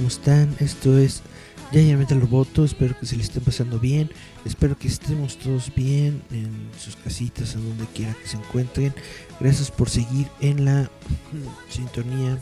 [0.00, 0.56] ¿Cómo están?
[0.60, 1.20] Esto es
[1.72, 4.10] Giant Metal Roboto, espero que se les esté pasando bien,
[4.46, 8.94] espero que estemos todos bien en sus casitas, en donde quiera que se encuentren.
[9.40, 10.90] Gracias por seguir en la
[11.68, 12.38] sintonía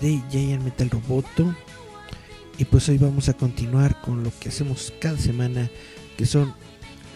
[0.00, 1.52] de Giant Metal Roboto.
[2.56, 5.68] Y pues hoy vamos a continuar con lo que hacemos cada semana,
[6.16, 6.54] que son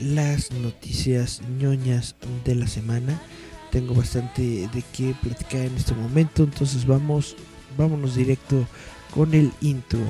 [0.01, 3.23] las noticias ñoñas de la semana.
[3.71, 7.37] Tengo bastante de qué platicar en este momento, entonces vamos
[7.77, 8.67] vámonos directo
[9.15, 10.01] con el intro.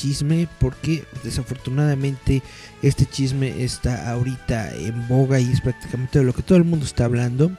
[0.00, 2.42] Chisme porque desafortunadamente
[2.82, 6.86] este chisme está ahorita en boga y es prácticamente de lo que todo el mundo
[6.86, 7.50] está hablando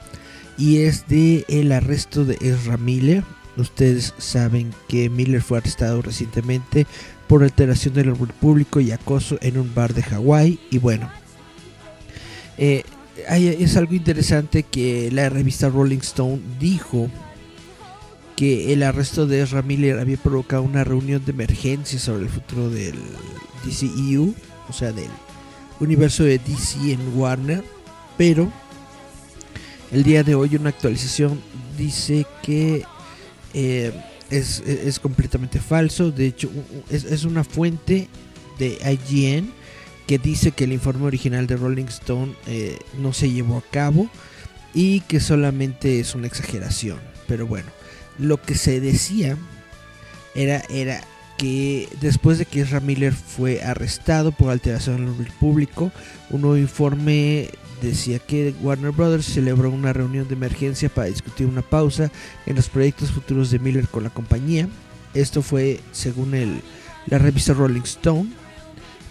[0.58, 3.22] y es de el arresto de Ezra Miller.
[3.56, 6.86] Ustedes saben que Miller fue arrestado recientemente
[7.28, 11.10] por alteración del orden público y acoso en un bar de Hawái y bueno,
[12.58, 12.82] eh,
[13.28, 17.08] es algo interesante que la revista Rolling Stone dijo
[18.42, 22.96] que el arresto de Ezra había provocado una reunión de emergencia sobre el futuro del
[23.64, 24.34] DCEU,
[24.68, 25.10] o sea, del
[25.78, 27.62] universo de DC en Warner,
[28.18, 28.52] pero
[29.92, 31.40] el día de hoy una actualización
[31.78, 32.82] dice que
[33.54, 33.92] eh,
[34.28, 36.50] es, completamente falso, de hecho
[36.90, 38.08] es, es una fuente
[38.58, 39.52] de IGN
[40.08, 44.10] que dice que el informe original de Rolling Stone eh, no se llevó a cabo
[44.74, 46.98] y que solamente es una exageración,
[47.28, 47.81] pero bueno
[48.22, 49.36] lo que se decía
[50.34, 51.00] era, era
[51.36, 55.92] que después de que Ezra Miller fue arrestado por alteración del público,
[56.30, 57.50] un nuevo informe
[57.82, 62.10] decía que Warner Brothers celebró una reunión de emergencia para discutir una pausa
[62.46, 64.68] en los proyectos futuros de Miller con la compañía.
[65.14, 66.60] Esto fue según el,
[67.06, 68.30] la revista Rolling Stone,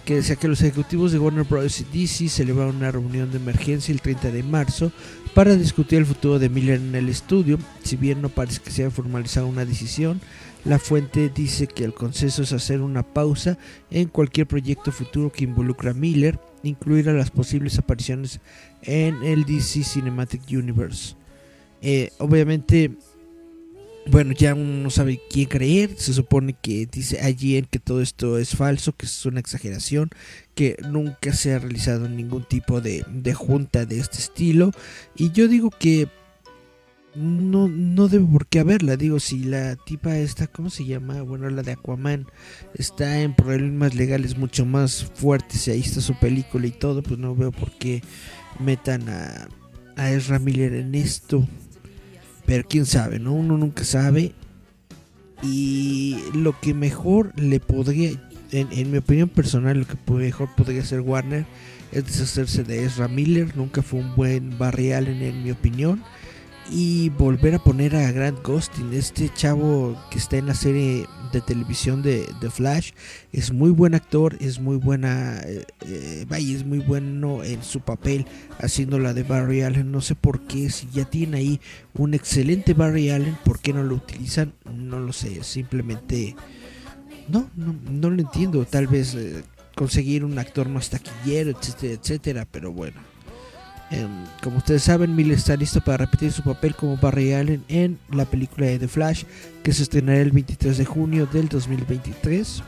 [0.05, 1.81] que decía que los ejecutivos de Warner Bros.
[1.81, 4.91] y DC celebraron una reunión de emergencia el 30 de marzo
[5.33, 7.57] para discutir el futuro de Miller en el estudio.
[7.83, 10.19] Si bien no parece que se haya formalizado una decisión,
[10.65, 13.57] la fuente dice que el consenso es hacer una pausa
[13.89, 18.39] en cualquier proyecto futuro que involucre a Miller, incluir a las posibles apariciones
[18.83, 21.15] en el DC Cinematic Universe.
[21.81, 22.91] Eh, obviamente
[24.07, 25.91] bueno, ya uno no sabe quién creer.
[25.97, 30.09] Se supone que dice allí que todo esto es falso, que es una exageración,
[30.55, 33.03] que nunca se ha realizado ningún tipo de,
[33.33, 34.71] junta de este estilo.
[35.15, 36.07] Y yo digo que
[37.13, 38.97] no, no debe por qué haberla.
[38.97, 41.21] Digo, si la tipa esta, ¿cómo se llama?
[41.21, 42.25] Bueno, la de Aquaman,
[42.73, 47.19] está en problemas legales mucho más fuertes y ahí está su película y todo, pues
[47.19, 48.01] no veo por qué
[48.59, 49.47] metan a,
[49.95, 51.47] a Ezra Miller en esto.
[52.51, 53.31] Pero quién sabe, ¿no?
[53.31, 54.33] Uno nunca sabe.
[55.41, 58.11] Y lo que mejor le podría,
[58.51, 61.45] en, mi opinión personal, lo que mejor podría hacer Warner
[61.93, 63.55] es deshacerse de Ezra Miller.
[63.55, 66.03] Nunca fue un buen Barry Allen, en mi opinión
[66.69, 71.41] y volver a poner a Grant Gustin, este chavo que está en la serie de
[71.41, 72.91] televisión de, The Flash,
[73.31, 78.25] es muy buen actor, es muy buena, eh, eh, es muy bueno en su papel
[78.59, 81.61] haciendo la de Barry Allen, no sé por qué, si ya tiene ahí
[81.93, 84.53] un excelente Barry Allen, ¿por qué no lo utilizan?
[84.65, 86.35] No lo sé, simplemente
[87.27, 89.43] no, no, no lo entiendo, tal vez eh,
[89.75, 93.10] conseguir un actor más taquillero, etcétera, etcétera, pero bueno.
[93.91, 94.09] Em,
[94.41, 98.23] como ustedes saben, Miller está listo para repetir su papel como Barry Allen en la
[98.23, 99.25] película de The Flash,
[99.63, 102.63] que se estrenará el 23 de junio del 2023.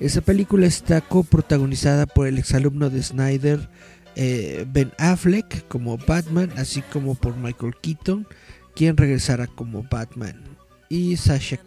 [0.00, 3.68] Esa película está coprotagonizada por el exalumno de Snyder,
[4.16, 8.26] eh, Ben Affleck, como Batman, así como por Michael Keaton,
[8.74, 10.42] quien regresará como Batman,
[10.88, 11.60] y Sasha,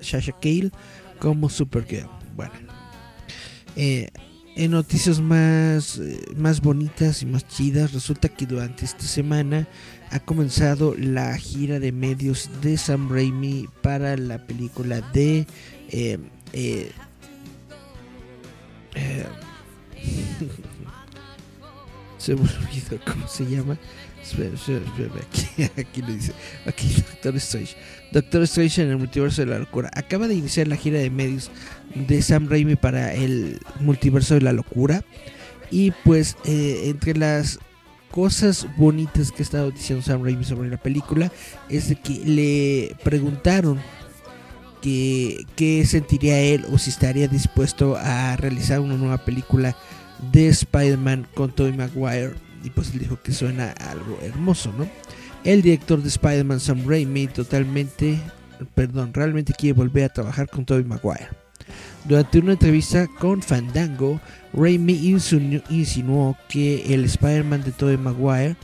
[0.00, 0.70] Sasha Cale
[1.18, 2.08] como Supergirl.
[2.34, 2.54] Bueno,
[3.76, 4.08] eh,
[4.56, 9.68] en noticias más, eh, más bonitas y más chidas, resulta que durante esta semana
[10.10, 15.46] ha comenzado la gira de medios de Sam Raimi para la película de...
[15.90, 16.18] Eh,
[16.54, 16.90] eh,
[22.18, 23.76] se me olvidó cómo se llama.
[25.76, 26.32] Aquí, dice.
[26.66, 27.76] Aquí, Doctor Strange.
[28.12, 29.90] Doctor Strange en el multiverso de la locura.
[29.94, 31.50] Acaba de iniciar la gira de medios
[31.94, 35.04] de Sam Raimi para el multiverso de la locura.
[35.70, 37.58] Y pues, eh, entre las
[38.10, 41.30] cosas bonitas que ha estado diciendo Sam Raimi sobre la película
[41.68, 43.80] es de que le preguntaron
[44.80, 49.76] qué sentiría él o si estaría dispuesto a realizar una nueva película
[50.32, 52.34] de Spider-Man con Tobey Maguire
[52.66, 54.88] y pues él dijo que suena algo hermoso, ¿no?
[55.44, 58.18] El director de Spider-Man Sam Raimi totalmente,
[58.74, 61.28] perdón, realmente quiere volver a trabajar con Tobey Maguire.
[62.04, 64.20] Durante una entrevista con Fandango,
[64.52, 64.94] Raimi
[65.70, 68.56] insinuó que el Spider-Man de Tobey Maguire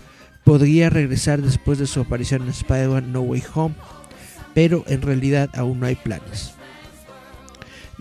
[0.43, 3.77] podría regresar después de su aparición en Spider-Man No Way Home,
[4.53, 6.55] pero en realidad aún no hay planes.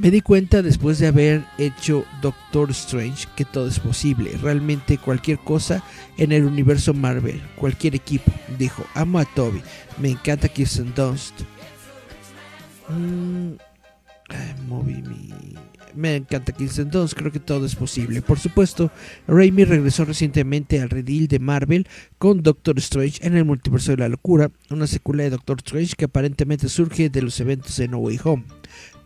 [0.02, 5.38] Me di cuenta después de haber hecho Doctor Strange que todo es posible, realmente cualquier
[5.38, 5.84] cosa
[6.18, 8.32] en el universo Marvel, cualquier equipo.
[8.58, 9.62] Dijo, amo a Toby,
[10.00, 11.42] me encanta Kirsten Dunst.
[12.90, 13.52] Mm,
[15.94, 18.24] me encanta Kirsten Dunst, creo que todo es posible.
[18.24, 18.90] Por supuesto,
[19.28, 21.88] Raimi regresó recientemente al redil de Marvel
[22.18, 26.06] con Doctor Strange en el multiverso de la locura, una secuela de Doctor Strange que
[26.06, 28.46] aparentemente surge de los eventos de No Way Home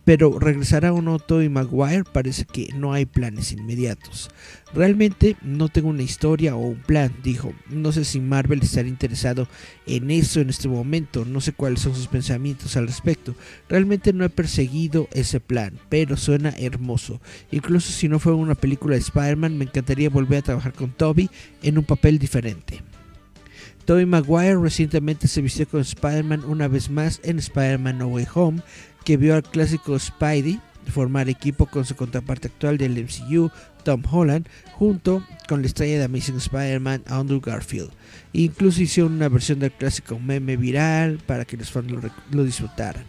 [0.06, 4.30] pero regresará o no Tobey Maguire parece que no hay planes inmediatos.
[4.72, 7.52] Realmente no tengo una historia o un plan, dijo.
[7.68, 9.48] No sé si Marvel estaría interesado
[9.84, 13.34] en eso en este momento, no sé cuáles son sus pensamientos al respecto.
[13.68, 17.20] Realmente no he perseguido ese plan, pero suena hermoso.
[17.50, 21.28] Incluso si no fuera una película de Spider-Man, me encantaría volver a trabajar con Toby
[21.62, 22.80] en un papel diferente.
[23.86, 28.62] Tobey Maguire recientemente se vistió con Spider-Man una vez más en Spider-Man No Way Home,
[29.06, 30.60] que vio al clásico Spidey
[30.90, 33.50] formar equipo con su contraparte actual del MCU,
[33.84, 37.90] Tom Holland, junto con la estrella de Amazing Spider-Man, Andrew Garfield.
[38.32, 41.92] incluso hicieron una versión del clásico meme viral para que los fans
[42.32, 43.04] lo disfrutaran.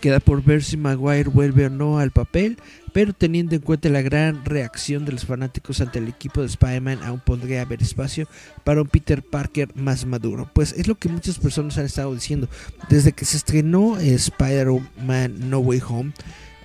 [0.00, 2.58] Queda por ver si Maguire vuelve o no al papel,
[2.92, 7.00] pero teniendo en cuenta la gran reacción de los fanáticos ante el equipo de Spider-Man,
[7.02, 8.28] aún pondría haber espacio
[8.64, 10.50] para un Peter Parker más maduro.
[10.52, 12.48] Pues es lo que muchas personas han estado diciendo.
[12.88, 16.12] Desde que se estrenó Spider-Man No Way Home,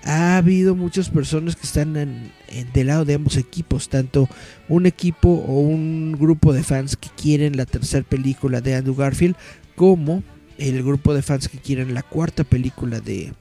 [0.03, 2.31] ha habido muchas personas que están en,
[2.73, 4.29] del lado de ambos equipos, tanto
[4.69, 9.35] un equipo o un grupo de fans que quieren la tercera película de Andrew Garfield,
[9.75, 10.23] como
[10.57, 13.33] el grupo de fans que quieren la cuarta película de,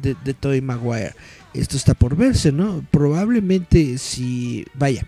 [0.00, 1.14] de, de Maguire.
[1.54, 2.84] Esto está por verse, ¿no?
[2.90, 4.66] Probablemente si...
[4.74, 5.06] Vaya.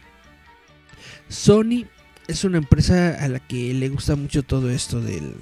[1.28, 1.84] Sony
[2.26, 5.34] es una empresa a la que le gusta mucho todo esto del...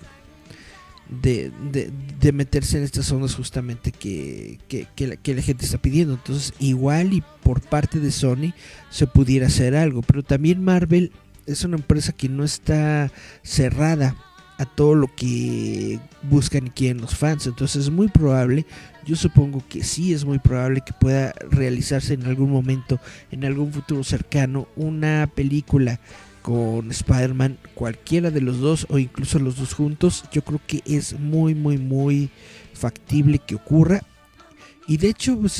[1.08, 6.14] De, de, meterse en estas zonas justamente que, que, la, que, la, gente está pidiendo.
[6.14, 8.52] Entonces, igual y por parte de Sony
[8.90, 10.02] se pudiera hacer algo.
[10.02, 11.12] Pero también Marvel
[11.46, 13.12] es una empresa que no está
[13.44, 14.16] cerrada
[14.58, 17.46] a todo lo que buscan y quieren los fans.
[17.46, 18.66] Entonces es muy probable,
[19.06, 22.98] yo supongo que sí es muy probable que pueda realizarse en algún momento,
[23.30, 26.00] en algún futuro cercano, una película
[26.42, 30.24] con Spider-Man, cualquiera de los dos o incluso los dos juntos.
[30.32, 32.30] Yo creo que es muy, muy, muy
[32.74, 34.02] factible que ocurra.
[34.88, 35.52] Y de hecho, pues,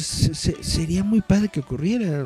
[0.61, 2.25] sería muy padre que ocurriera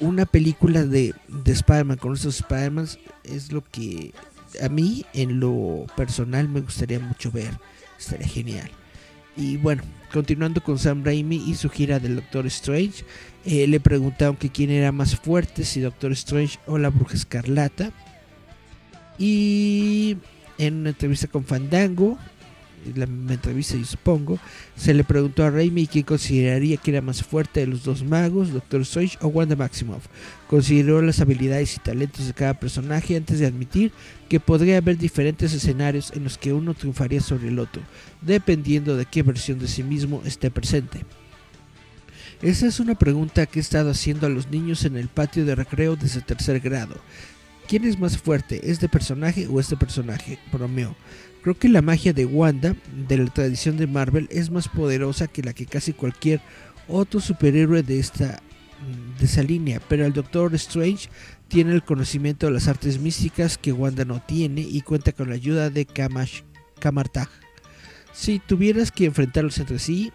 [0.00, 2.88] una película de, de Spider-Man con esos Spider-Man.
[3.24, 4.14] Es lo que
[4.62, 7.58] a mí en lo personal me gustaría mucho ver.
[7.98, 8.70] Estaría genial.
[9.36, 13.04] Y bueno, continuando con Sam Raimi y su gira del Doctor Strange,
[13.44, 17.92] eh, le preguntaron que quién era más fuerte, si Doctor Strange o la Bruja Escarlata.
[19.18, 20.16] Y
[20.58, 22.18] en una entrevista con Fandango,
[22.94, 24.38] la entrevista yo supongo,
[24.76, 28.52] se le preguntó a Raimi quién consideraría que era más fuerte de los dos magos,
[28.52, 30.06] Doctor Strange o Wanda Maximoff.
[30.48, 33.92] Consideró las habilidades y talentos de cada personaje antes de admitir
[34.28, 37.82] que podría haber diferentes escenarios en los que uno triunfaría sobre el otro,
[38.20, 41.04] dependiendo de qué versión de sí mismo esté presente.
[42.42, 45.54] Esa es una pregunta que he estado haciendo a los niños en el patio de
[45.54, 46.96] recreo desde tercer grado.
[47.66, 50.38] ¿Quién es más fuerte, este personaje o este personaje?
[50.52, 50.94] Bromeo.
[51.44, 52.74] Creo que la magia de Wanda,
[53.06, 56.40] de la tradición de Marvel, es más poderosa que la que casi cualquier
[56.88, 58.42] otro superhéroe de esta
[59.18, 61.10] de esa línea, pero el Doctor Strange
[61.48, 65.34] tiene el conocimiento de las artes místicas que Wanda no tiene y cuenta con la
[65.34, 66.40] ayuda de Kamash,
[66.80, 67.28] Kamartag.
[68.14, 70.12] Si tuvieras que enfrentarlos entre sí,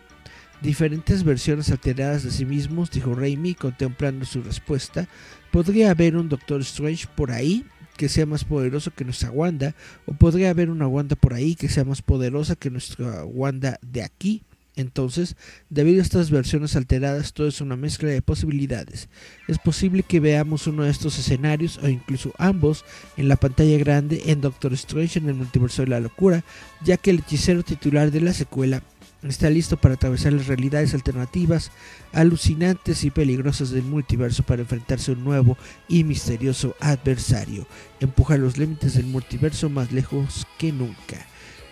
[0.62, 5.08] diferentes versiones alteradas de sí mismos, dijo Raimi, contemplando su respuesta.
[5.52, 7.66] Podría haber un Doctor Strange por ahí
[8.00, 9.76] que sea más poderoso que nuestra Wanda,
[10.06, 14.04] o podría haber una Wanda por ahí que sea más poderosa que nuestra Wanda de
[14.04, 14.42] aquí.
[14.78, 15.36] Entonces,
[15.70, 19.10] debido a estas versiones alteradas, todo es una mezcla de posibilidades.
[19.50, 22.86] Es posible que veamos uno de estos escenarios o incluso ambos
[23.18, 26.46] en la pantalla grande en Doctor Strange en el multiverso de la locura,
[26.86, 28.82] ya que el hechicero titular de la secuela
[29.28, 31.72] está listo para atravesar las realidades alternativas,
[32.14, 35.58] alucinantes y peligrosas del multiverso para enfrentarse a un nuevo
[35.88, 37.68] y misterioso adversario.
[38.00, 41.26] Empuja los límites del multiverso más lejos que nunca.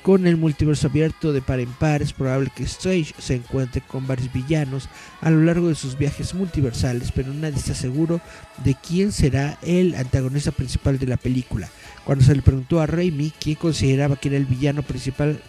[0.08, 4.08] Con el multiverso abierto de par en par, es probable que Strange se encuentre con
[4.08, 4.88] varios villanos
[5.20, 8.22] a lo largo de sus viajes multiversales, pero nadie está seguro
[8.64, 11.70] de quién será el antagonista principal de la película.
[12.06, 15.42] Cuando se le preguntó a Raimi quién consideraba que era el villano principal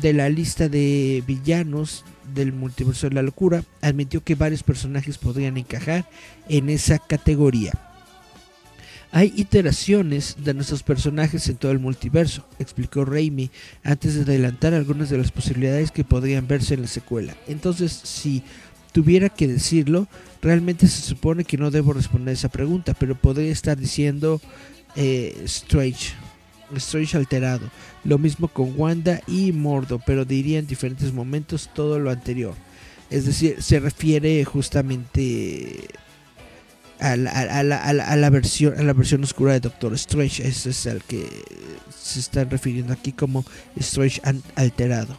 [0.00, 2.04] de la lista de villanos
[2.34, 6.08] del multiverso de la locura, admitió que varios personajes podrían encajar
[6.48, 7.72] en esa categoría.
[9.10, 13.50] Hay iteraciones de nuestros personajes en todo el multiverso, explicó Raimi
[13.82, 17.34] antes de adelantar algunas de las posibilidades que podrían verse en la secuela.
[17.46, 18.42] Entonces, si
[18.92, 20.08] tuviera que decirlo,
[20.42, 24.42] realmente se supone que no debo responder esa pregunta, pero podría estar diciendo
[24.94, 26.12] eh, Strange,
[26.76, 27.70] Strange alterado.
[28.04, 32.54] Lo mismo con Wanda y Mordo, pero diría en diferentes momentos todo lo anterior.
[33.10, 35.88] Es decir, se refiere justamente
[37.00, 40.46] a la, versión, a la versión oscura de Doctor Strange.
[40.46, 41.26] Ese es el que
[41.96, 43.44] se están refiriendo aquí como
[43.76, 44.20] Strange
[44.56, 45.18] alterado.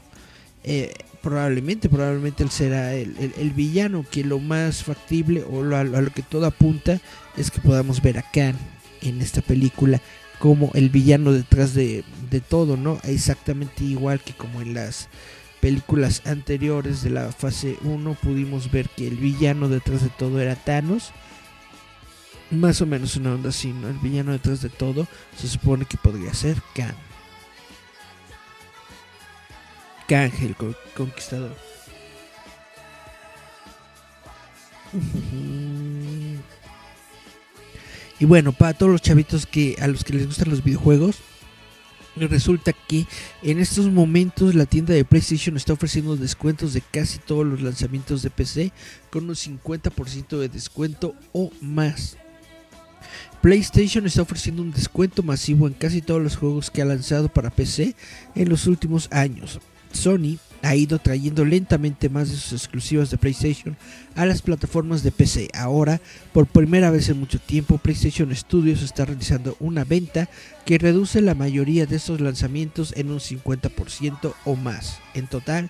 [0.63, 6.21] Eh, probablemente, probablemente él será el, villano que lo más factible o a lo que
[6.21, 6.99] todo apunta
[7.37, 8.57] es que podamos ver a Khan
[9.01, 10.01] en esta película
[10.39, 12.99] como el villano detrás de, de todo, ¿no?
[13.03, 15.09] Exactamente igual que como en las
[15.61, 20.55] películas anteriores de la fase 1 pudimos ver que el villano detrás de todo era
[20.55, 21.11] Thanos
[22.51, 23.89] más o menos una onda así, ¿no?
[23.89, 26.95] El villano detrás de todo se supone que podría ser Khan.
[30.07, 30.55] Khan, el
[30.95, 31.55] conquistador.
[38.19, 41.17] y bueno, para todos los chavitos que a los que les gustan los videojuegos,
[42.15, 43.05] resulta que
[43.43, 48.21] en estos momentos la tienda de PlayStation está ofreciendo descuentos de casi todos los lanzamientos
[48.21, 48.71] de PC
[49.09, 52.17] con un 50% de descuento o más.
[53.41, 57.49] PlayStation está ofreciendo un descuento masivo en casi todos los juegos que ha lanzado para
[57.49, 57.95] PC
[58.35, 59.59] en los últimos años.
[59.93, 63.77] Sony ha ido trayendo lentamente más de sus exclusivas de PlayStation
[64.15, 65.49] a las plataformas de PC.
[65.53, 66.01] Ahora,
[66.33, 70.29] por primera vez en mucho tiempo, PlayStation Studios está realizando una venta
[70.65, 74.99] que reduce la mayoría de estos lanzamientos en un 50% o más.
[75.13, 75.69] En total,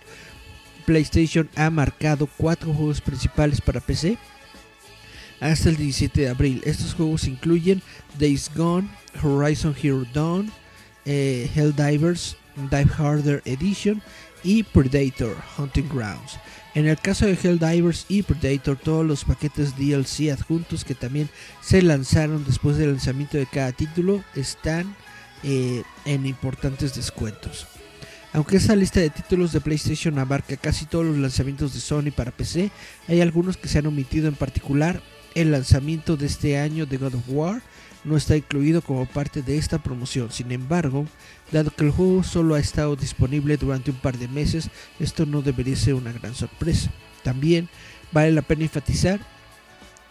[0.86, 4.17] PlayStation ha marcado cuatro juegos principales para PC
[5.39, 6.62] hasta el 17 de abril.
[6.65, 7.81] Estos juegos incluyen
[8.17, 8.89] Days Gone,
[9.24, 10.51] Horizon Hero Dawn,
[11.05, 12.36] eh, Helldivers,
[12.69, 14.01] Dive Harder Edition
[14.43, 16.39] y Predator Hunting Grounds.
[16.75, 21.29] En el caso de Helldivers y Predator, todos los paquetes DLC adjuntos que también
[21.62, 24.96] se lanzaron después del lanzamiento de cada título están
[25.43, 27.67] eh, en importantes descuentos.
[28.31, 32.31] Aunque esa lista de títulos de PlayStation abarca casi todos los lanzamientos de Sony para
[32.31, 32.69] PC,
[33.08, 35.01] hay algunos que se han omitido en particular
[35.34, 37.62] el lanzamiento de este año de God of War
[38.03, 40.32] no está incluido como parte de esta promoción.
[40.32, 41.06] Sin embargo,
[41.51, 45.41] dado que el juego solo ha estado disponible durante un par de meses, esto no
[45.41, 46.91] debería ser una gran sorpresa.
[47.24, 47.70] También
[48.12, 49.20] vale la pena enfatizar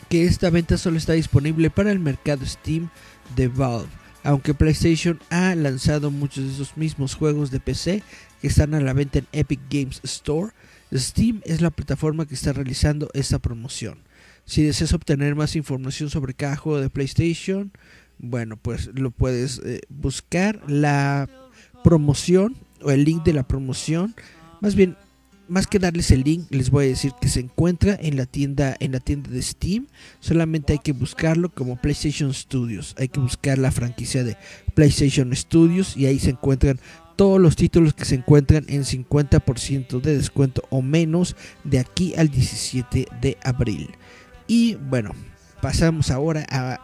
[0.08, 2.90] que esta venta solo está disponible para el mercado Steam
[3.36, 3.88] de Valve,
[4.22, 8.02] aunque PlayStation ha lanzado muchos de esos mismos juegos de PC
[8.40, 10.52] que están a la venta en Epic Games Store.
[10.94, 13.98] Steam es la plataforma que está realizando esta promoción.
[14.48, 17.70] Si deseas obtener más información sobre cada juego de PlayStation,
[18.18, 21.28] bueno, pues lo puedes eh, buscar la
[21.84, 24.14] promoción o el link de la promoción.
[24.62, 24.96] Más bien,
[25.48, 28.74] más que darles el link, les voy a decir que se encuentra en la tienda
[28.80, 29.86] en la tienda de Steam.
[30.18, 32.94] Solamente hay que buscarlo como PlayStation Studios.
[32.98, 34.38] Hay que buscar la franquicia de
[34.74, 36.80] PlayStation Studios y ahí se encuentran
[37.16, 42.30] todos los títulos que se encuentran en 50% de descuento o menos de aquí al
[42.30, 43.90] 17 de abril.
[44.48, 45.12] Y bueno,
[45.60, 46.80] pasamos ahora a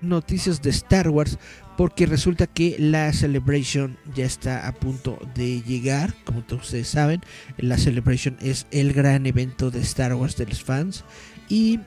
[0.00, 1.38] noticias de Star Wars
[1.76, 7.20] porque resulta que la Celebration ya está a punto de llegar, como todos ustedes saben,
[7.56, 11.04] la Celebration es el gran evento de Star Wars de los fans
[11.48, 11.80] y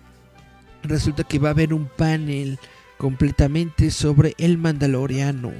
[0.83, 2.59] resulta que va a haber un panel
[2.97, 5.51] completamente sobre el Mandaloriano.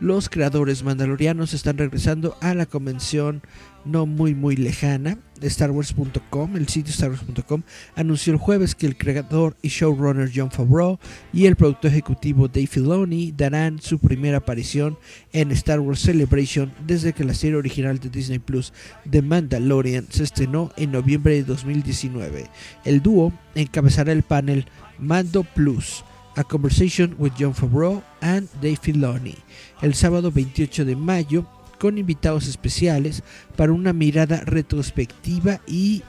[0.00, 3.42] Los creadores mandalorianos están regresando a la convención
[3.84, 5.18] no muy muy lejana.
[5.42, 7.62] StarWars.com, el sitio StarWars.com,
[7.96, 10.98] anunció el jueves que el creador y showrunner John Favreau
[11.32, 14.98] y el productor ejecutivo Dave Filoni darán su primera aparición
[15.32, 18.74] en Star Wars Celebration desde que la serie original de Disney Plus,
[19.08, 22.46] The Mandalorian, se estrenó en noviembre de 2019.
[22.84, 24.66] El dúo encabezará el panel
[24.98, 26.04] Mando Plus.
[26.40, 29.36] A Conversation with John Favreau and Dave Filoni
[29.82, 31.44] el sábado 28 de mayo
[31.78, 33.22] con invitados especiales
[33.56, 36.02] para una mirada retrospectiva y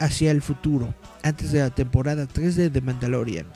[0.00, 0.92] hacia el futuro,
[1.22, 3.46] antes de la temporada 3 de The Mandalorian.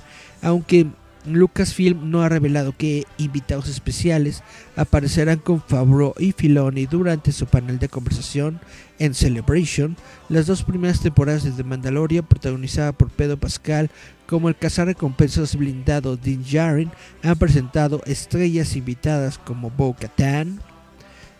[0.40, 0.86] Aunque
[1.34, 4.42] Lucasfilm no ha revelado qué invitados especiales
[4.76, 8.60] aparecerán con Favreau y Filoni durante su panel de conversación
[8.98, 9.96] en Celebration,
[10.28, 13.90] las dos primeras temporadas de The Mandalorian, protagonizada por Pedro Pascal
[14.26, 16.90] como el cazarrecompensas blindado Din Djarin,
[17.22, 20.60] han presentado estrellas invitadas como Bo Katan,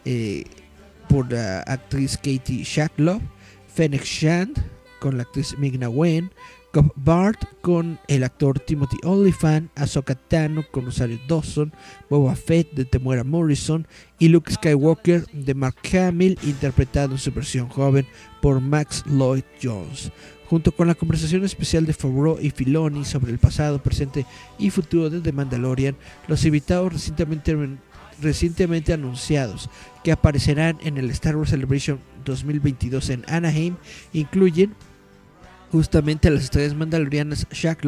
[0.04, 0.44] eh,
[1.08, 3.20] por la actriz Katie Shacklow,
[3.74, 4.62] Fennec Shand
[5.00, 6.30] con la actriz Migna Wen,
[6.72, 11.72] Cobb Bart con el actor Timothy Olyphant, Ahsoka Tano con Rosario Dawson,
[12.10, 13.86] Boba Fett de Temuera Morrison
[14.18, 18.06] y Luke Skywalker de Mark Hamill interpretado en su versión joven
[18.42, 20.12] por Max Lloyd Jones.
[20.46, 24.24] Junto con la conversación especial de Favreau y Filoni sobre el pasado, presente
[24.58, 25.96] y futuro de The Mandalorian,
[26.26, 27.56] los invitados recientemente
[28.20, 29.70] recientemente anunciados
[30.02, 33.76] que aparecerán en el Star Wars Celebration 2022 en Anaheim
[34.12, 34.74] incluyen
[35.70, 37.84] justamente a las estrellas mandalorianas Shaq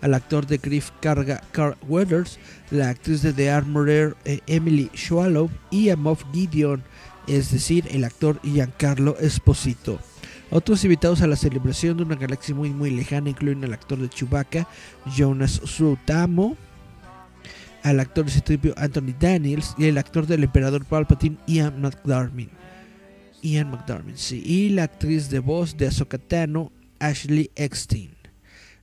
[0.00, 2.38] al actor de Griff Carga Carl Weathers,
[2.70, 6.82] la actriz de The Armorer eh, Emily Schwallow y a Moff Gideon,
[7.26, 9.98] es decir, el actor Giancarlo Esposito.
[10.50, 14.08] Otros invitados a la celebración de una galaxia muy muy lejana incluyen al actor de
[14.08, 14.66] Chewbacca,
[15.16, 16.56] Jonas Sutamo,
[17.84, 22.50] al actor de tripio Anthony Daniels y el actor del emperador Palpatine Ian McDermott.
[23.42, 28.10] Ian McDermott, sí, y la actriz de voz de Ahsoka Tano Ashley Eckstein.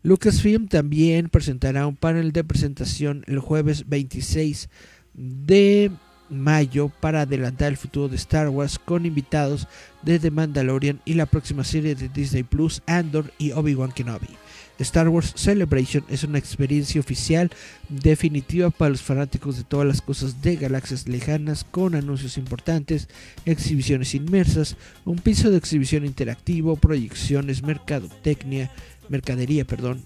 [0.03, 4.69] Lucasfilm también presentará un panel de presentación el jueves 26
[5.13, 5.91] de
[6.29, 9.67] mayo para adelantar el futuro de Star Wars con invitados
[10.03, 14.29] de The Mandalorian y la próxima serie de Disney Plus, Andor y Obi-Wan Kenobi.
[14.79, 17.51] Star Wars Celebration es una experiencia oficial
[17.89, 23.09] definitiva para los fanáticos de todas las cosas de galaxias lejanas con anuncios importantes,
[23.45, 28.71] exhibiciones inmersas, un piso de exhibición interactivo, proyecciones, mercadotecnia,
[29.09, 30.03] mercadería, perdón,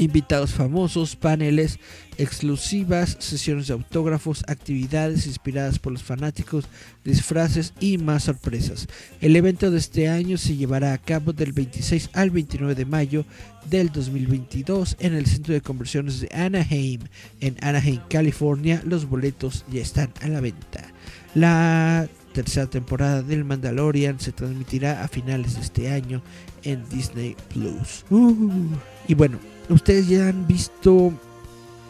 [0.00, 1.78] invitados famosos, paneles
[2.16, 6.64] exclusivas, sesiones de autógrafos, actividades inspiradas por los fanáticos,
[7.04, 8.88] disfraces y más sorpresas.
[9.20, 13.24] El evento de este año se llevará a cabo del 26 al 29 de mayo
[13.68, 17.00] del 2022 en el centro de conversiones de Anaheim,
[17.40, 18.82] en Anaheim, California.
[18.84, 20.92] Los boletos ya están a la venta.
[21.34, 26.22] La tercera temporada del Mandalorian se transmitirá a finales de este año
[26.62, 28.04] en Disney Plus.
[28.10, 28.68] Uh.
[29.08, 29.38] y bueno,
[29.70, 31.12] ustedes ya han visto,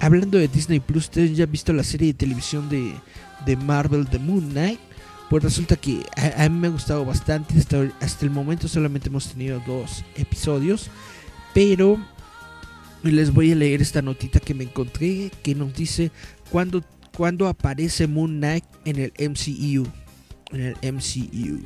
[0.01, 2.95] hablando de Disney Plus, ustedes ya han visto la serie de televisión de,
[3.47, 4.81] de Marvel, The Moon Knight.
[5.29, 6.03] Pues resulta que
[6.37, 7.57] a, mí me ha gustado bastante.
[7.57, 10.91] Hasta, hasta el momento solamente hemos tenido dos episodios.
[11.55, 11.99] Pero
[13.03, 16.11] les voy a leer esta notita que me encontré que nos dice
[16.51, 16.83] cuándo,
[17.17, 19.87] cuando aparece Moon Knight en el MCU.
[20.53, 21.61] En el MCU.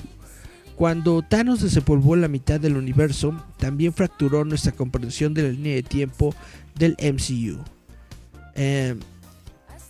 [0.84, 5.82] Cuando Thanos desempolvó la mitad del universo, también fracturó nuestra comprensión de la línea de
[5.82, 6.34] tiempo
[6.74, 7.64] del MCU.
[8.54, 8.94] Eh,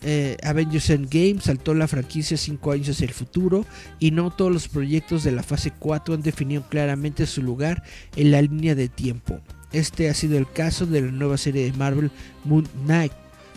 [0.02, 3.66] eh, Avengers Endgame saltó la franquicia 5 años hacia el futuro
[3.98, 7.82] y no todos los proyectos de la fase 4 han definido claramente su lugar
[8.14, 9.40] en la línea de tiempo.
[9.72, 12.12] Este ha sido el caso de la nueva serie de Marvel
[12.44, 13.10] Moon Knight,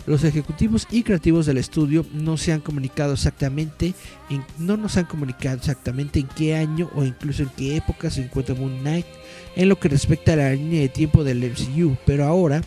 [0.08, 3.92] los ejecutivos y creativos del estudio no se han comunicado exactamente,
[4.30, 8.22] en, no nos han comunicado exactamente en qué año o incluso en qué época se
[8.22, 9.06] encuentra Moon Knight
[9.54, 12.62] en lo que respecta a la línea de tiempo del MCU, pero ahora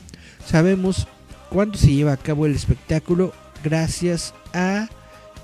[0.46, 1.08] sabemos
[1.50, 4.88] cuándo se lleva a cabo el espectáculo gracias a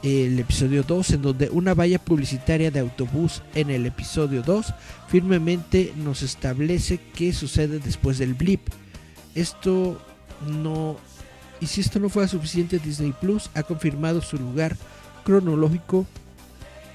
[0.03, 4.73] el episodio 2 en donde una valla publicitaria de autobús en el episodio 2
[5.07, 8.61] firmemente nos establece qué sucede después del blip.
[9.33, 9.99] Esto
[10.45, 10.97] no
[11.59, 14.75] y si esto no fuera suficiente, Disney Plus ha confirmado su lugar
[15.23, 16.05] cronológico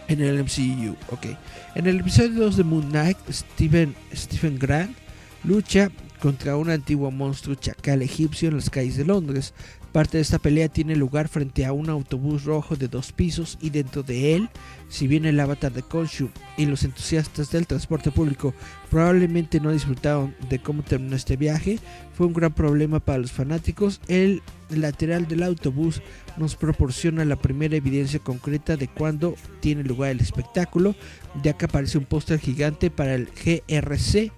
[0.08, 0.96] en el MCU.
[1.10, 1.26] Ok.
[1.74, 4.96] En el episodio 2 de Moon Knight, Steven, Stephen Grant
[5.44, 9.54] lucha contra un antiguo monstruo chacal egipcio en las calles de Londres.
[9.92, 13.68] Parte de esta pelea tiene lugar frente a un autobús rojo de dos pisos y
[13.68, 14.48] dentro de él,
[14.88, 18.54] si bien el avatar de Khonshu y los entusiastas del transporte público
[18.90, 21.78] probablemente no disfrutaron de cómo terminó este viaje,
[22.14, 26.00] fue un gran problema para los fanáticos, el lateral del autobús
[26.38, 30.94] nos proporciona la primera evidencia concreta de cuándo tiene lugar el espectáculo,
[31.42, 34.32] ya que aparece un póster gigante para el GRC,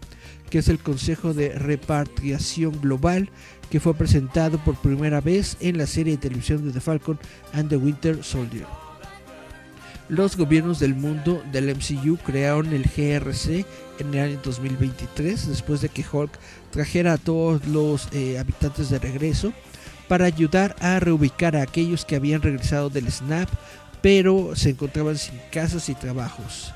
[0.54, 3.28] que es el Consejo de Repatriación Global,
[3.70, 7.18] que fue presentado por primera vez en la serie de televisión de The Falcon
[7.54, 8.64] and the Winter Soldier.
[10.08, 13.66] Los gobiernos del mundo del MCU crearon el GRC
[13.98, 16.30] en el año 2023, después de que Hulk
[16.70, 19.52] trajera a todos los eh, habitantes de regreso
[20.06, 23.48] para ayudar a reubicar a aquellos que habían regresado del SNAP,
[24.00, 26.72] pero se encontraban sin casas y trabajos.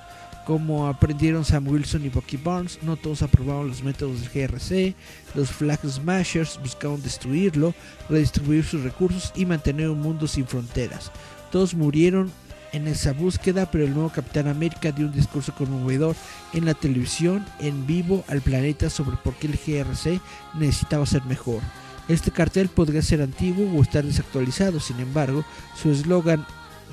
[0.48, 4.94] Como aprendieron Sam Wilson y Bucky Barnes, no todos aprobaron los métodos del GRC,
[5.34, 7.74] los Flag Smashers buscaron destruirlo,
[8.08, 11.12] redistribuir sus recursos y mantener un mundo sin fronteras.
[11.52, 12.32] Todos murieron
[12.72, 16.16] en esa búsqueda, pero el nuevo Capitán América dio un discurso conmovedor
[16.54, 20.18] en la televisión en vivo al planeta sobre por qué el GRC
[20.54, 21.61] necesitaba ser mejor.
[22.08, 25.44] Este cartel podría ser antiguo o estar desactualizado, sin embargo,
[25.76, 26.46] su eslogan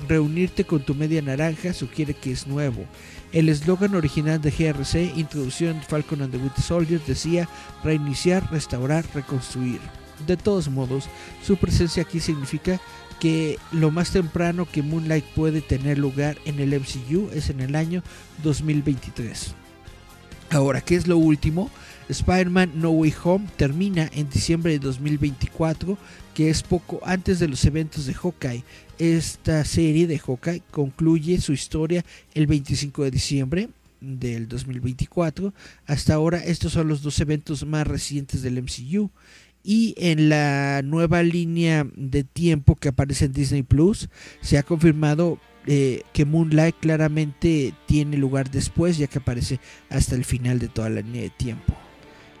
[0.08, 2.84] Reunirte con tu media naranja sugiere que es nuevo.
[3.32, 7.48] El eslogan original de GRC, introducido en Falcon and the Winter Soldier, decía
[7.82, 9.80] reiniciar, restaurar, reconstruir.
[10.26, 11.08] De todos modos,
[11.42, 12.80] su presencia aquí significa
[13.20, 17.74] que lo más temprano que Moonlight puede tener lugar en el MCU es en el
[17.74, 18.02] año
[18.42, 19.54] 2023.
[20.50, 21.70] Ahora, ¿qué es lo último?
[22.08, 25.98] Spider-Man No Way Home termina en diciembre de 2024,
[26.34, 28.64] que es poco antes de los eventos de Hawkeye.
[28.98, 33.68] Esta serie de Hawkeye concluye su historia el 25 de diciembre
[34.00, 35.52] del 2024.
[35.86, 39.10] Hasta ahora estos son los dos eventos más recientes del MCU.
[39.64, 44.08] Y en la nueva línea de tiempo que aparece en Disney Plus,
[44.40, 49.58] se ha confirmado eh, que Moonlight claramente tiene lugar después, ya que aparece
[49.90, 51.74] hasta el final de toda la línea de tiempo.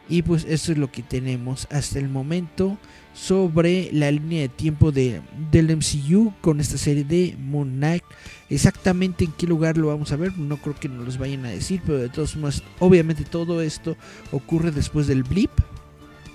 [0.08, 2.78] Y pues eso es lo que tenemos hasta el momento
[3.12, 8.04] sobre la línea de tiempo de, del MCU con esta serie de Moon Knight.
[8.48, 11.50] Exactamente en qué lugar lo vamos a ver, no creo que nos los vayan a
[11.50, 13.96] decir, pero de todos modos, obviamente todo esto
[14.30, 15.50] ocurre después del blip,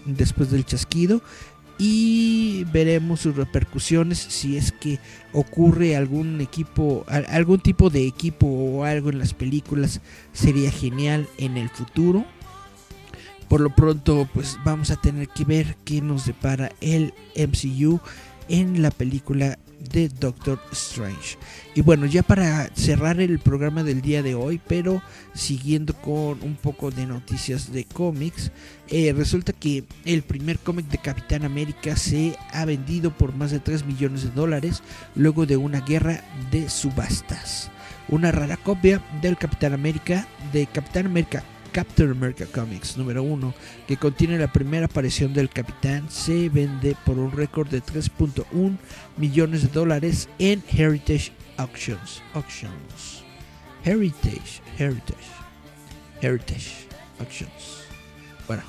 [0.06, 1.22] después del chasquido.
[1.84, 5.00] Y veremos sus repercusiones si es que
[5.34, 10.00] ocurre algún equipo, algún tipo de equipo o algo en las películas.
[10.32, 12.26] Sería genial en el futuro
[13.52, 18.00] por lo pronto, pues vamos a tener que ver qué nos depara el MCU
[18.48, 19.60] en la película
[19.92, 21.38] de Doctor Strange.
[21.76, 25.02] Y bueno, ya para cerrar el programa del día de hoy, pero
[25.34, 28.54] siguiendo con un poco de noticias de cómics,
[28.88, 33.60] eh, resulta que el primer cómic de Capitán América se ha vendido por más de
[33.60, 34.82] 3 millones de dólares
[35.14, 37.70] luego de una guerra de subastas.
[38.08, 43.54] Una rara copia del Capitán América, de Capitán América Captain America Comics número 1,
[43.88, 48.78] que contiene la primera aparición del capitán, se vende por un récord de 3.1
[49.18, 52.22] millones de dólares en Heritage Auctions.
[52.34, 53.24] Auctions.
[53.84, 55.28] Heritage, Heritage,
[56.22, 56.88] Heritage
[57.20, 57.86] Auctions.
[58.48, 58.64] Bueno.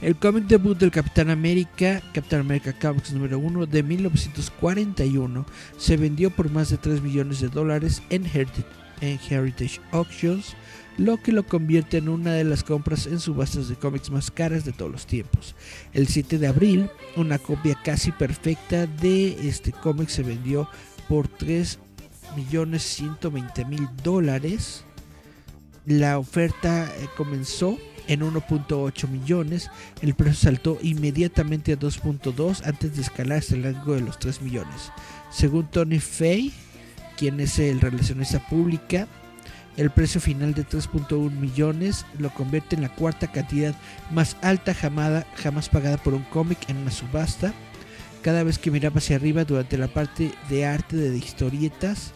[0.00, 5.44] El cómic debut del Capitán América, Captain America Comics número 1 de 1941,
[5.76, 8.64] se vendió por más de 3 millones de dólares en Heritage,
[9.00, 10.54] en Heritage Auctions
[10.98, 14.64] lo que lo convierte en una de las compras en subastas de cómics más caras
[14.64, 15.54] de todos los tiempos.
[15.94, 20.68] El 7 de abril, una copia casi perfecta de este cómic se vendió
[21.08, 24.84] por 3.120.000 dólares.
[25.86, 29.70] La oferta eh, comenzó en 1.8 millones,
[30.02, 34.42] el precio saltó inmediatamente a 2.2 antes de escalar hasta el rango de los 3
[34.42, 34.90] millones.
[35.30, 36.52] Según Tony Fay,
[37.16, 39.06] quien es el relacionista pública,
[39.78, 43.74] el precio final de 3.1 millones lo convierte en la cuarta cantidad
[44.10, 47.54] más alta jamás pagada por un cómic en una subasta.
[48.22, 52.12] Cada vez que miraba hacia arriba durante la parte de arte de historietas,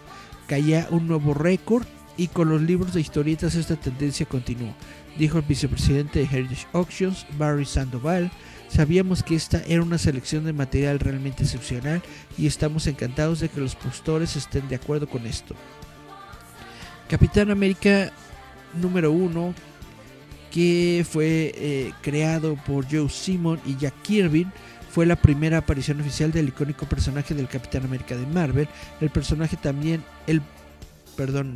[0.49, 4.75] caía un nuevo récord y con los libros de historietas esta tendencia continuó,
[5.17, 8.33] dijo el vicepresidente de Heritage Auctions, Barry Sandoval.
[8.69, 12.03] Sabíamos que esta era una selección de material realmente excepcional
[12.37, 15.55] y estamos encantados de que los postores estén de acuerdo con esto.
[17.13, 18.11] Capitán América
[18.73, 19.55] número 1,
[20.51, 24.47] que fue eh, creado por Joe Simon y Jack Kirby,
[24.91, 28.67] fue la primera aparición oficial del icónico personaje del Capitán América de Marvel.
[29.03, 30.41] El personaje también, el
[31.15, 31.55] perdón,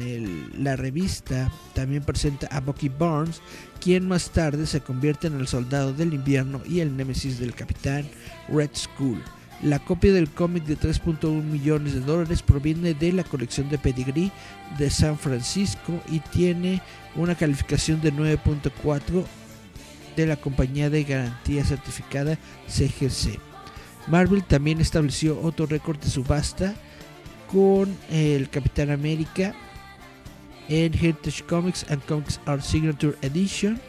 [0.58, 3.40] la revista también presenta a Bucky Barnes,
[3.80, 8.06] quien más tarde se convierte en el soldado del invierno y el némesis del capitán
[8.50, 9.22] Red Skull.
[9.62, 14.30] La copia del cómic de 3.1 millones de dólares proviene de la colección de Pedigree
[14.78, 16.82] de San Francisco y tiene
[17.14, 19.24] una calificación de 9.4
[20.14, 22.38] de la compañía de garantía certificada
[22.68, 23.38] CGC.
[24.08, 26.74] Marvel también estableció otro récord de subasta
[27.50, 29.54] con el Capitán América
[30.68, 33.80] en Heritage Comics and Comics Art Signature Edition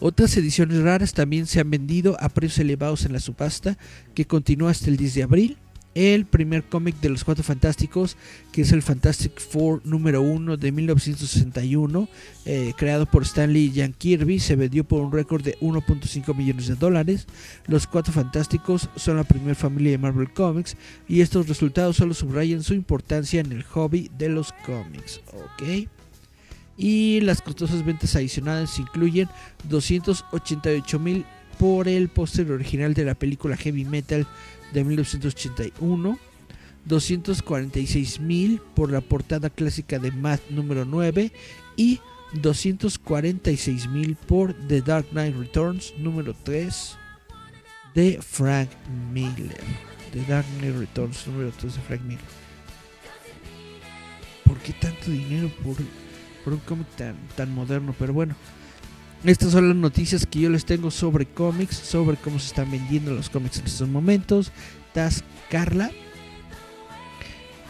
[0.00, 3.78] Otras ediciones raras también se han vendido a precios elevados en la subasta
[4.14, 5.56] que continúa hasta el 10 de abril
[5.94, 8.16] el primer cómic de los Cuatro Fantásticos,
[8.50, 12.08] que es el Fantastic Four número 1 de 1961,
[12.46, 16.68] eh, creado por Stanley y Jan Kirby, se vendió por un récord de 1.5 millones
[16.68, 17.26] de dólares.
[17.66, 20.76] Los Cuatro Fantásticos son la primera familia de Marvel Comics
[21.08, 25.20] y estos resultados solo subrayan su importancia en el hobby de los cómics.
[25.32, 25.88] ¿ok?
[26.78, 29.28] Y las costosas ventas adicionales incluyen
[29.68, 31.24] 288 mil
[31.58, 34.26] por el póster original de la película Heavy Metal
[34.72, 36.18] de 1981,
[36.84, 41.32] 246 mil por la portada clásica de Math número 9
[41.76, 42.00] y
[42.34, 46.96] 246 mil por The Dark Knight Returns número 3
[47.94, 48.70] de Frank
[49.12, 49.60] Miller.
[50.12, 52.24] The Dark Knight Returns número 3 de Frank Miller.
[54.44, 55.76] ¿Por qué tanto dinero por,
[56.44, 57.94] por un cómic tan, tan moderno?
[57.98, 58.34] Pero bueno,
[59.24, 63.12] estas son las noticias que yo les tengo sobre cómics, sobre cómo se están vendiendo
[63.12, 64.52] los cómics en estos momentos.
[64.92, 65.90] Taz Carla.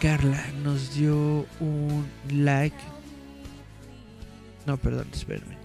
[0.01, 2.77] Carla nos dio un like.
[4.67, 5.57] No, perdón, espérenme.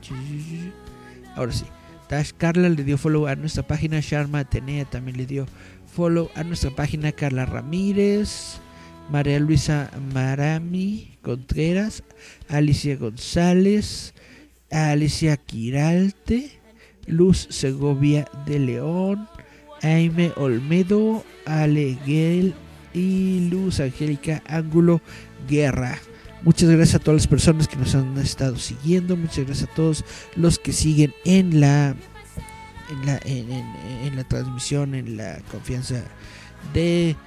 [1.35, 1.65] Ahora sí.
[2.07, 3.99] Tash Carla le dio follow a nuestra página.
[3.99, 5.45] Sharma Atenea también le dio
[5.93, 7.11] follow a nuestra página.
[7.11, 8.59] Carla Ramírez.
[9.09, 12.03] María Luisa Marami Contreras.
[12.49, 14.13] Alicia González.
[14.71, 16.59] Alicia Quiralte,
[17.05, 19.27] Luz Segovia de León,
[19.81, 22.53] Aime Olmedo, Aleguel
[22.93, 25.01] y Luz Angélica Ángulo
[25.47, 25.97] Guerra.
[26.43, 29.15] Muchas gracias a todas las personas que nos han estado siguiendo.
[29.15, 31.95] Muchas gracias a todos los que siguen en la
[32.89, 36.03] en la, en la transmisión, en la confianza
[36.73, 37.17] de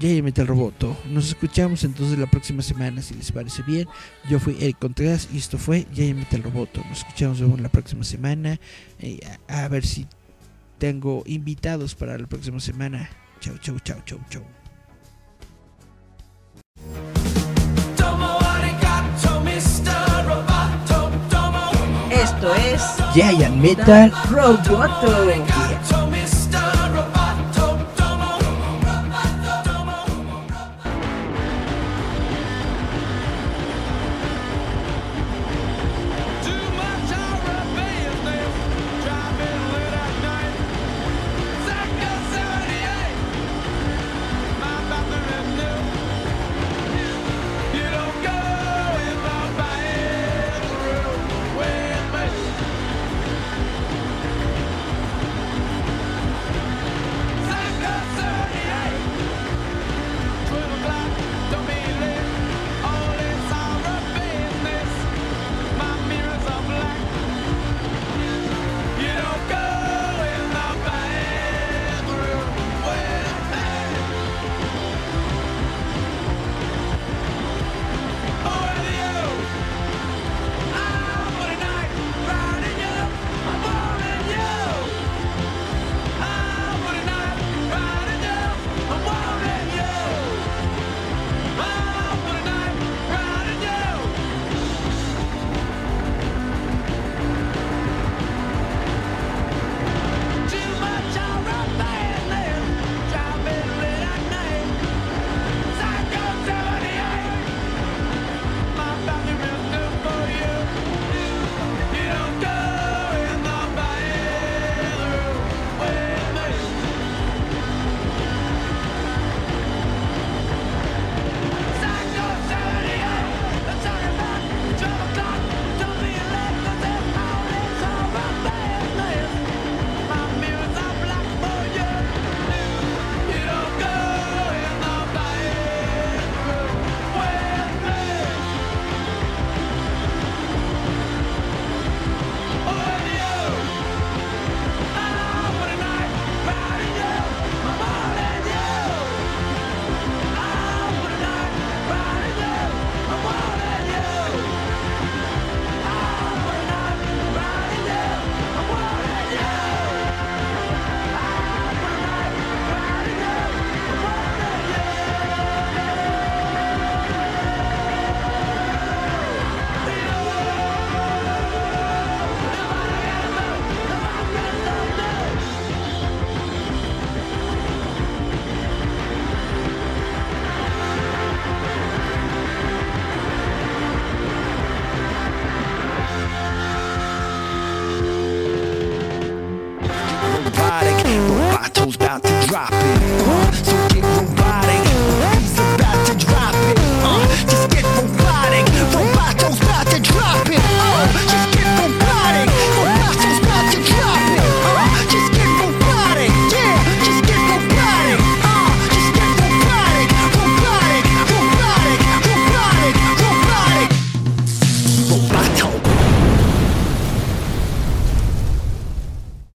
[0.00, 0.96] ya Metal Roboto.
[1.08, 3.88] Nos escuchamos entonces la próxima semana, si les parece bien.
[4.28, 6.82] Yo fui Eric Contreras y esto fue Ya Metal Roboto.
[6.88, 8.58] Nos escuchamos la próxima semana.
[8.98, 10.06] Eh, a, ver si
[10.78, 13.08] tengo invitados para la próxima semana.
[13.40, 14.42] Chau, chau, chau, chau, chau.
[22.10, 22.82] Esto es
[23.14, 25.61] Giant Metal Roboto.